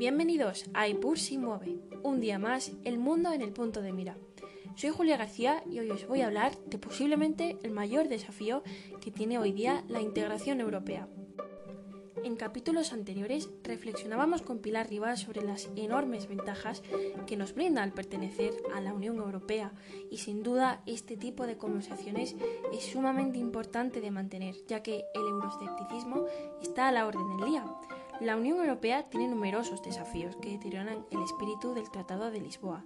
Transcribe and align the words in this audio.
Bienvenidos 0.00 0.64
a 0.72 0.88
IPUR 0.88 1.18
si 1.18 1.36
mueve, 1.36 1.76
un 2.02 2.22
día 2.22 2.38
más, 2.38 2.72
el 2.84 2.98
mundo 2.98 3.34
en 3.34 3.42
el 3.42 3.52
punto 3.52 3.82
de 3.82 3.92
mira. 3.92 4.16
Soy 4.74 4.88
Julia 4.88 5.18
García 5.18 5.62
y 5.70 5.78
hoy 5.78 5.90
os 5.90 6.08
voy 6.08 6.22
a 6.22 6.26
hablar 6.26 6.56
de 6.64 6.78
posiblemente 6.78 7.58
el 7.62 7.72
mayor 7.72 8.08
desafío 8.08 8.62
que 9.02 9.10
tiene 9.10 9.36
hoy 9.36 9.52
día 9.52 9.84
la 9.88 10.00
integración 10.00 10.62
europea. 10.62 11.06
En 12.24 12.36
capítulos 12.36 12.94
anteriores 12.94 13.50
reflexionábamos 13.62 14.40
con 14.40 14.60
Pilar 14.60 14.88
Rivas 14.88 15.20
sobre 15.20 15.42
las 15.42 15.68
enormes 15.76 16.28
ventajas 16.28 16.82
que 17.26 17.36
nos 17.36 17.54
brinda 17.54 17.82
al 17.82 17.92
pertenecer 17.92 18.54
a 18.74 18.80
la 18.80 18.94
Unión 18.94 19.18
Europea 19.18 19.74
y 20.10 20.16
sin 20.16 20.42
duda 20.42 20.82
este 20.86 21.18
tipo 21.18 21.46
de 21.46 21.58
conversaciones 21.58 22.36
es 22.72 22.84
sumamente 22.84 23.36
importante 23.36 24.00
de 24.00 24.10
mantener 24.10 24.54
ya 24.66 24.82
que 24.82 25.04
el 25.14 25.28
euroescepticismo 25.28 26.24
está 26.62 26.88
a 26.88 26.92
la 26.92 27.06
orden 27.06 27.36
del 27.36 27.50
día. 27.50 27.66
La 28.20 28.36
Unión 28.36 28.58
Europea 28.58 29.04
tiene 29.04 29.28
numerosos 29.28 29.82
desafíos 29.82 30.36
que 30.36 30.50
deterioran 30.50 31.06
el 31.10 31.22
espíritu 31.22 31.72
del 31.72 31.90
Tratado 31.90 32.30
de 32.30 32.40
Lisboa. 32.40 32.84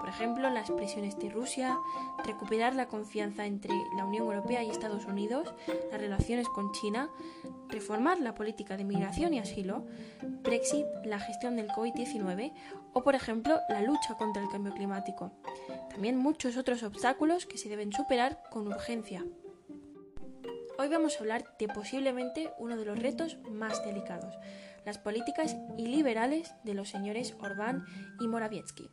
Por 0.00 0.08
ejemplo, 0.08 0.50
las 0.50 0.68
presiones 0.68 1.16
de 1.16 1.30
Rusia, 1.30 1.78
recuperar 2.24 2.74
la 2.74 2.88
confianza 2.88 3.46
entre 3.46 3.70
la 3.96 4.04
Unión 4.04 4.24
Europea 4.24 4.64
y 4.64 4.70
Estados 4.70 5.04
Unidos, 5.04 5.54
las 5.92 6.00
relaciones 6.00 6.48
con 6.48 6.72
China, 6.72 7.08
reformar 7.68 8.18
la 8.20 8.34
política 8.34 8.76
de 8.76 8.82
migración 8.82 9.32
y 9.32 9.38
asilo, 9.38 9.84
Brexit, 10.42 10.86
la 11.04 11.20
gestión 11.20 11.54
del 11.54 11.68
COVID-19 11.68 12.52
o, 12.92 13.02
por 13.04 13.14
ejemplo, 13.14 13.60
la 13.68 13.80
lucha 13.80 14.16
contra 14.18 14.42
el 14.42 14.48
cambio 14.48 14.74
climático. 14.74 15.30
También 15.88 16.18
muchos 16.18 16.56
otros 16.56 16.82
obstáculos 16.82 17.46
que 17.46 17.58
se 17.58 17.68
deben 17.68 17.92
superar 17.92 18.42
con 18.50 18.66
urgencia. 18.66 19.24
Hoy 20.76 20.88
vamos 20.88 21.14
a 21.14 21.20
hablar 21.20 21.44
de 21.56 21.68
posiblemente 21.68 22.50
uno 22.58 22.76
de 22.76 22.84
los 22.84 22.98
retos 22.98 23.38
más 23.48 23.84
delicados, 23.84 24.36
las 24.84 24.98
políticas 24.98 25.56
iliberales 25.78 26.52
de 26.64 26.74
los 26.74 26.88
señores 26.88 27.36
Orbán 27.40 27.84
y 28.20 28.26
Morawiecki. 28.26 28.90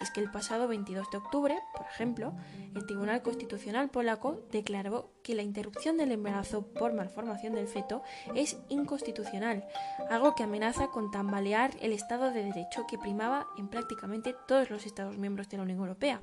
Es 0.00 0.10
que 0.10 0.20
el 0.20 0.30
pasado 0.30 0.66
22 0.66 1.08
de 1.12 1.18
octubre, 1.18 1.56
por 1.76 1.86
ejemplo, 1.86 2.34
el 2.74 2.84
Tribunal 2.84 3.22
Constitucional 3.22 3.90
polaco 3.90 4.40
declaró 4.50 5.12
que 5.22 5.36
la 5.36 5.42
interrupción 5.42 5.96
del 5.98 6.10
embarazo 6.10 6.66
por 6.66 6.94
malformación 6.94 7.54
del 7.54 7.68
feto 7.68 8.02
es 8.34 8.56
inconstitucional, 8.68 9.68
algo 10.08 10.34
que 10.34 10.42
amenaza 10.42 10.88
con 10.88 11.12
tambalear 11.12 11.70
el 11.80 11.92
Estado 11.92 12.32
de 12.32 12.42
Derecho 12.42 12.86
que 12.88 12.98
primaba 12.98 13.46
en 13.56 13.68
prácticamente 13.68 14.34
todos 14.48 14.68
los 14.68 14.84
Estados 14.84 15.16
miembros 15.16 15.48
de 15.48 15.58
la 15.58 15.62
Unión 15.62 15.78
Europea. 15.78 16.20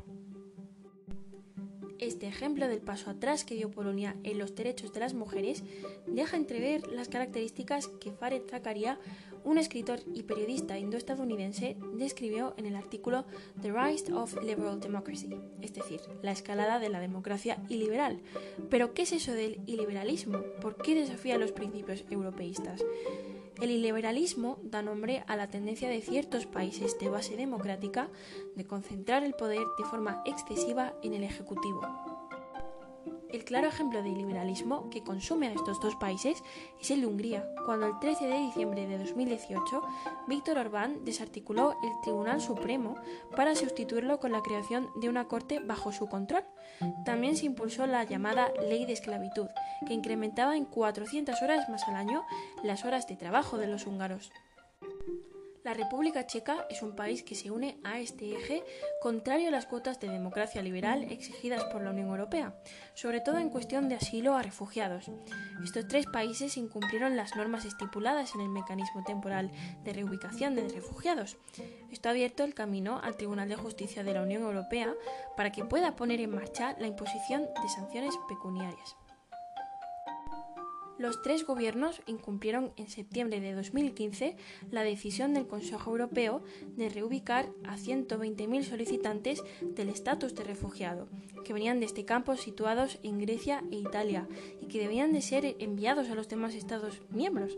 Este 2.00 2.28
ejemplo 2.28 2.67
del 2.67 2.81
paso 2.81 3.09
atrás 3.09 3.44
que 3.44 3.56
dio 3.56 3.72
Polonia 3.72 4.16
en 4.23 4.38
los 4.38 4.53
derechos 4.53 4.94
de 4.94 5.00
las 5.00 5.16
mujeres 5.16 5.64
deja 6.06 6.38
entrever 6.38 6.88
las 6.88 7.09
características 7.09 7.88
que 7.88 8.12
Fared 8.12 8.44
Zakaria, 8.48 9.00
un 9.44 9.58
escritor 9.58 10.00
y 10.14 10.23
periodista 10.23 10.78
indoestadounidense, 10.78 11.75
describió 11.95 12.53
en 12.58 12.68
el 12.68 12.75
artículo 12.75 13.25
The 13.62 13.72
Rise 13.72 14.14
of 14.14 14.44
Liberal 14.44 14.80
Democracy, 14.80 15.30
es 15.62 15.73
decir, 15.73 16.02
la 16.22 16.31
escalada 16.31 16.80
de 16.80 16.90
la 16.90 17.00
democracia 17.00 17.64
iliberal. 17.68 18.20
Pero, 18.70 18.94
¿qué 18.94 19.03
es 19.03 19.14
eso 19.14 19.34
del 19.34 19.62
iliberalismo? 19.66 20.44
¿Por 20.62 20.75
qué 20.78 20.94
desafía 20.94 21.38
los 21.40 21.52
principios 21.52 22.03
europeístas? 22.12 22.84
El 23.61 23.72
iliberalismo 23.72 24.59
da 24.61 24.83
nombre 24.83 25.23
a 25.25 25.36
la 25.36 25.50
tendencia 25.50 25.89
de 25.89 26.02
ciertos 26.02 26.45
países 26.45 27.00
de 27.00 27.09
base 27.09 27.36
democrática 27.36 28.09
de 28.55 28.66
concentrar 28.66 29.23
el 29.23 29.33
poder 29.33 29.66
de 29.80 29.86
forma 29.86 30.22
excesiva 30.25 30.94
en 31.02 31.16
el 31.16 31.23
Ejecutivo. 31.23 32.17
El 33.31 33.44
claro 33.44 33.67
ejemplo 33.67 34.02
de 34.02 34.09
liberalismo 34.09 34.89
que 34.89 35.03
consume 35.03 35.47
a 35.47 35.52
estos 35.52 35.81
dos 35.81 35.95
países 35.95 36.42
es 36.80 36.92
el 36.92 37.02
de 37.02 37.08
Hungría, 37.08 37.45
cuando 37.66 37.88
el 37.88 38.00
13 38.00 38.25
de 38.25 38.39
diciembre 38.39 38.88
de 38.88 38.97
2018 38.97 39.81
Víctor 40.28 40.58
Orbán 40.58 41.03
desarticuló 41.03 41.75
el 41.84 41.92
Tribunal 42.03 42.39
Supremo 42.39 42.95
para 43.36 43.56
sustituirlo 43.56 44.19
con 44.19 44.31
la 44.31 44.41
creación 44.41 44.90
de 44.96 45.09
una 45.09 45.28
corte 45.28 45.59
bajo 45.59 45.91
su 45.91 46.07
control. 46.07 46.46
También 47.06 47.35
se 47.35 47.46
impulsó 47.46 47.85
la 47.85 48.06
llamada 48.06 48.52
Ley 48.62 48.85
de 48.85 48.94
Esclavitud, 48.94 49.47
que 49.85 49.94
incrementaba 49.94 50.56
en 50.56 50.66
400 50.66 51.41
horas 51.41 51.68
más 51.69 51.84
al 51.88 51.96
año 51.96 52.23
las 52.63 52.85
horas 52.85 53.07
de 53.07 53.18
trabajo 53.18 53.57
de 53.57 53.68
los 53.68 53.88
húngaros. 53.88 54.31
La 55.67 55.73
República 55.73 56.25
Checa 56.25 56.66
es 56.69 56.81
un 56.81 56.95
país 56.95 57.23
que 57.23 57.35
se 57.35 57.51
une 57.51 57.78
a 57.83 58.00
este 58.00 58.33
eje 58.33 58.63
contrario 59.01 59.50
a 59.50 59.51
las 59.51 59.66
cuotas 59.66 60.00
de 60.00 60.07
democracia 60.07 60.61
liberal 60.61 61.03
exigidas 61.11 61.66
por 61.66 61.81
la 61.81 61.89
Unión 61.89 62.07
Europea, 62.07 62.55
sobre 62.94 63.19
todo 63.19 63.38
en 63.38 63.50
cuestión 63.50 63.89
de 63.89 63.95
asilo 63.95 64.38
a 64.38 64.44
refugiados. 64.44 65.11
Estos 65.61 65.85
tres 65.89 66.05
países 66.05 66.55
incumplieron 66.55 67.17
las 67.17 67.35
normas 67.35 67.66
estipuladas 67.66 68.33
en 68.33 68.39
el 68.39 68.47
mecanismo 68.47 69.03
temporal 69.03 69.51
de 69.83 69.91
reubicación 69.91 70.55
de 70.55 70.69
refugiados. 70.69 71.35
Esto 71.91 72.07
ha 72.07 72.11
abierto 72.13 72.45
el 72.45 72.53
camino 72.53 73.01
al 73.03 73.17
Tribunal 73.17 73.49
de 73.49 73.57
Justicia 73.57 74.05
de 74.05 74.13
la 74.13 74.22
Unión 74.22 74.44
Europea 74.44 74.95
para 75.35 75.51
que 75.51 75.66
pueda 75.66 75.97
poner 75.97 76.22
en 76.22 76.34
marcha 76.34 76.78
la 76.79 76.88
imposición 76.88 77.41
de 77.41 77.69
sanciones 77.75 78.16
pecuniarias. 78.29 78.95
Los 80.97 81.22
tres 81.22 81.46
gobiernos 81.46 82.02
incumplieron 82.08 82.72
en 82.75 82.90
septiembre 82.90 83.40
de 83.40 83.53
2015 83.53 84.35
la 84.72 84.84
decisión 84.84 85.34
del 85.34 85.47
Consejo 85.47 85.91
Europeo 85.91 86.41
de 86.75 86.90
reubicar 86.90 87.50
a 87.63 87.78
120.000 87.78 88.63
solicitantes 88.63 89.44
del 89.62 89.90
estatus 89.90 90.34
de 90.34 90.44
refugiado, 90.44 91.08
que 91.46 91.53
venían 91.53 91.80
desde 91.80 92.06
campos 92.06 92.41
situados 92.41 93.00
en 93.03 93.19
Grecia 93.19 93.63
e 93.72 93.75
Italia 93.75 94.28
y 94.62 94.68
que 94.68 94.80
debían 94.80 95.13
de 95.13 95.22
ser 95.22 95.56
enviados 95.59 96.09
a 96.09 96.16
los 96.16 96.28
demás 96.28 96.56
Estados 96.56 97.02
miembros. 97.09 97.58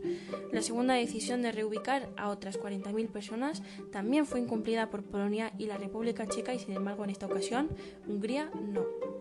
La 0.51 0.61
segunda 0.61 0.93
decisión 0.95 1.41
de 1.41 1.51
reubicar 1.51 2.09
a 2.17 2.29
otras 2.29 2.59
40.000 2.59 3.07
personas 3.07 3.63
también 3.91 4.25
fue 4.25 4.41
incumplida 4.41 4.89
por 4.89 5.03
Polonia 5.03 5.53
y 5.57 5.67
la 5.67 5.77
República 5.77 6.27
Checa 6.27 6.53
y 6.53 6.59
sin 6.59 6.75
embargo 6.75 7.03
en 7.03 7.09
esta 7.09 7.27
ocasión 7.27 7.69
Hungría 8.07 8.51
no. 8.53 9.18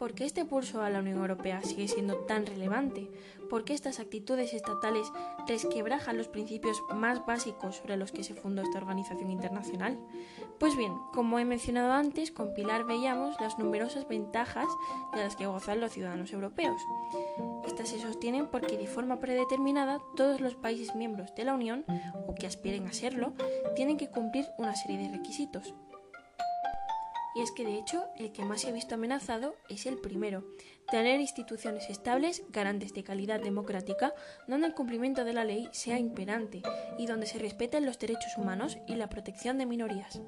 ¿Por 0.00 0.14
qué 0.14 0.24
este 0.24 0.46
pulso 0.46 0.80
a 0.80 0.88
la 0.88 1.00
Unión 1.00 1.18
Europea 1.18 1.60
sigue 1.62 1.86
siendo 1.86 2.16
tan 2.20 2.46
relevante? 2.46 3.10
¿Por 3.50 3.66
qué 3.66 3.74
estas 3.74 4.00
actitudes 4.00 4.54
estatales 4.54 5.12
resquebrajan 5.46 6.16
los 6.16 6.26
principios 6.26 6.82
más 6.94 7.26
básicos 7.26 7.76
sobre 7.76 7.98
los 7.98 8.10
que 8.10 8.24
se 8.24 8.32
fundó 8.32 8.62
esta 8.62 8.78
organización 8.78 9.30
internacional? 9.30 9.98
Pues 10.58 10.74
bien, 10.74 10.94
como 11.12 11.38
he 11.38 11.44
mencionado 11.44 11.92
antes, 11.92 12.32
con 12.32 12.54
Pilar 12.54 12.86
veíamos 12.86 13.38
las 13.42 13.58
numerosas 13.58 14.08
ventajas 14.08 14.68
de 15.12 15.18
las 15.18 15.36
que 15.36 15.46
gozan 15.46 15.80
los 15.80 15.92
ciudadanos 15.92 16.32
europeos. 16.32 16.80
Estas 17.66 17.90
se 17.90 18.00
sostienen 18.00 18.46
porque 18.46 18.78
de 18.78 18.86
forma 18.86 19.20
predeterminada 19.20 20.00
todos 20.16 20.40
los 20.40 20.54
países 20.54 20.94
miembros 20.94 21.34
de 21.34 21.44
la 21.44 21.52
Unión, 21.52 21.84
o 22.26 22.34
que 22.34 22.46
aspiren 22.46 22.86
a 22.86 22.94
serlo, 22.94 23.34
tienen 23.76 23.98
que 23.98 24.08
cumplir 24.08 24.46
una 24.56 24.74
serie 24.74 24.96
de 24.96 25.14
requisitos 25.14 25.74
y 27.34 27.42
es 27.42 27.52
que 27.52 27.64
de 27.64 27.76
hecho 27.76 28.04
el 28.16 28.32
que 28.32 28.44
más 28.44 28.62
se 28.62 28.68
ha 28.68 28.72
visto 28.72 28.94
amenazado 28.94 29.54
es 29.68 29.86
el 29.86 29.98
primero, 29.98 30.44
tener 30.90 31.20
instituciones 31.20 31.88
estables, 31.88 32.42
garantes 32.50 32.92
de 32.92 33.04
calidad 33.04 33.40
democrática, 33.40 34.12
donde 34.48 34.66
el 34.66 34.74
cumplimiento 34.74 35.24
de 35.24 35.32
la 35.32 35.44
ley 35.44 35.68
sea 35.72 35.98
imperante 35.98 36.62
y 36.98 37.06
donde 37.06 37.26
se 37.26 37.38
respeten 37.38 37.86
los 37.86 37.98
derechos 37.98 38.36
humanos 38.36 38.78
y 38.86 38.96
la 38.96 39.08
protección 39.08 39.58
de 39.58 39.66
minorías. 39.66 40.20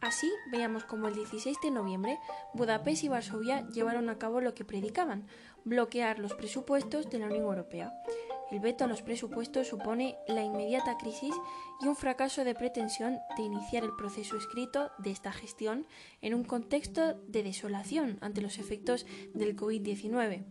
Así 0.00 0.30
veíamos 0.52 0.84
como 0.84 1.08
el 1.08 1.14
16 1.14 1.56
de 1.62 1.70
noviembre 1.70 2.18
Budapest 2.54 3.02
y 3.02 3.08
Varsovia 3.08 3.66
llevaron 3.70 4.08
a 4.08 4.18
cabo 4.18 4.40
lo 4.40 4.54
que 4.54 4.64
predicaban, 4.64 5.26
bloquear 5.64 6.18
los 6.18 6.34
presupuestos 6.34 7.10
de 7.10 7.18
la 7.18 7.26
Unión 7.26 7.42
Europea. 7.42 7.92
El 8.50 8.60
veto 8.60 8.84
a 8.84 8.86
los 8.86 9.02
presupuestos 9.02 9.66
supone 9.66 10.16
la 10.28 10.42
inmediata 10.42 10.96
crisis 10.98 11.34
y 11.80 11.86
un 11.88 11.96
fracaso 11.96 12.44
de 12.44 12.54
pretensión 12.54 13.18
de 13.36 13.42
iniciar 13.42 13.82
el 13.82 13.94
proceso 13.96 14.36
escrito 14.36 14.90
de 14.98 15.10
esta 15.10 15.32
gestión 15.32 15.86
en 16.22 16.34
un 16.34 16.44
contexto 16.44 17.14
de 17.26 17.42
desolación 17.42 18.18
ante 18.20 18.40
los 18.40 18.58
efectos 18.58 19.04
del 19.34 19.56
COVID-19. 19.56 20.44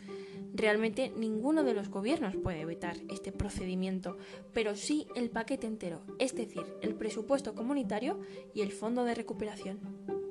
Realmente 0.54 1.12
ninguno 1.16 1.64
de 1.64 1.74
los 1.74 1.90
gobiernos 1.90 2.36
puede 2.36 2.66
vetar 2.66 2.97
este 3.09 3.32
procedimiento, 3.32 4.18
pero 4.53 4.76
sí 4.76 5.08
el 5.16 5.30
paquete 5.30 5.68
entero, 5.68 6.02
es 6.20 6.36
decir, 6.36 6.66
el 6.82 6.96
presupuesto 6.96 7.56
comunitario 7.56 8.20
y 8.53 8.62
el 8.62 8.72
fondo 8.72 9.06
de 9.06 9.16
recuperación. 9.16 10.25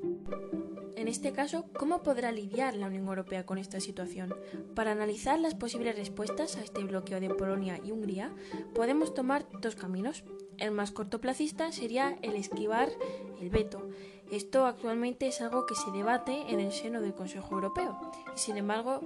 En 1.05 1.09
este 1.09 1.35
caso, 1.35 1.67
¿cómo 1.79 2.03
podrá 2.03 2.33
lidiar 2.33 2.75
la 2.77 2.87
Unión 2.87 3.07
Europea 3.07 3.45
con 3.45 3.59
esta 3.59 3.79
situación? 3.79 4.35
Para 4.75 4.93
analizar 4.93 5.39
las 5.39 5.55
posibles 5.55 5.97
respuestas 5.97 6.57
a 6.57 6.63
este 6.63 6.83
bloqueo 6.83 7.21
de 7.21 7.29
Polonia 7.29 7.79
y 7.85 7.91
Hungría, 7.91 8.35
podemos 8.75 9.13
tomar 9.13 9.45
dos 9.61 9.77
caminos. 9.77 10.25
El 10.57 10.71
más 10.71 10.93
cortoplacista 10.93 11.73
sería 11.73 12.17
el 12.23 12.37
esquivar 12.37 12.89
el 13.39 13.51
veto. 13.51 13.87
Esto 14.33 14.65
actualmente 14.65 15.27
es 15.27 15.43
algo 15.43 15.67
que 15.67 15.75
se 15.75 15.91
debate 15.91 16.45
en 16.49 16.59
el 16.59 16.73
seno 16.73 17.03
del 17.03 17.13
Consejo 17.13 17.55
Europeo 17.55 18.01
sin 18.35 18.57
embargo 18.57 19.03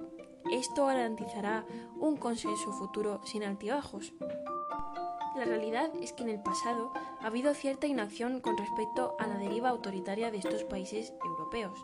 esto 0.52 0.86
garantizará 0.86 1.66
un 1.98 2.16
consenso 2.16 2.72
futuro 2.72 3.20
sin 3.24 3.42
altibajos. 3.42 4.12
La 5.38 5.44
realidad 5.44 5.92
es 6.02 6.12
que 6.12 6.24
en 6.24 6.30
el 6.30 6.40
pasado 6.40 6.90
ha 7.20 7.28
habido 7.28 7.54
cierta 7.54 7.86
inacción 7.86 8.40
con 8.40 8.58
respecto 8.58 9.14
a 9.20 9.26
la 9.28 9.38
deriva 9.38 9.68
autoritaria 9.68 10.32
de 10.32 10.38
estos 10.38 10.64
países 10.64 11.12
europeos. 11.24 11.78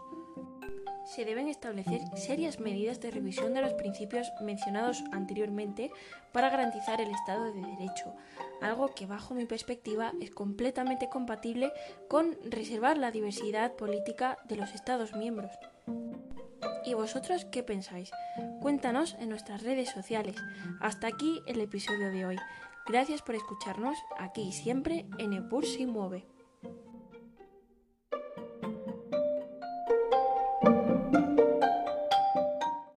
se 1.07 1.25
deben 1.25 1.49
establecer 1.49 2.01
serias 2.17 2.59
medidas 2.59 2.99
de 3.01 3.13
revisión 3.13 3.55
de 3.55 3.61
los 3.61 3.75
principios 3.75 4.27
mencionados 4.41 5.05
anteriormente 5.13 5.93
para 6.33 6.49
garantizar 6.49 7.01
el 7.01 7.11
Estado 7.11 7.53
de 7.53 7.61
Derecho, 7.61 8.15
algo 8.61 8.93
que 8.95 9.07
bajo 9.07 9.35
mi 9.35 9.45
perspectiva 9.45 10.13
es 10.21 10.31
completamente 10.31 11.09
compatible 11.09 11.73
con 12.09 12.37
reservar 12.51 12.97
la 12.97 13.13
diversidad 13.13 13.75
política 13.75 14.39
de 14.49 14.57
los 14.57 14.75
Estados 14.75 15.15
miembros. 15.15 15.53
¿Y 16.85 16.95
vosotros 16.95 17.45
qué 17.45 17.63
pensáis? 17.63 18.11
Cuéntanos 18.61 19.15
en 19.21 19.29
nuestras 19.29 19.63
redes 19.63 19.91
sociales. 19.91 20.37
Hasta 20.81 21.07
aquí 21.07 21.41
el 21.47 21.61
episodio 21.61 22.11
de 22.11 22.27
hoy. 22.27 22.37
Gracias 22.87 23.23
por 23.23 23.35
escucharnos 23.35 23.97
aquí 24.19 24.53
siempre 24.53 25.07
en 25.19 25.33
Epur 25.33 25.65
si 25.65 25.87
mueve. 25.87 26.27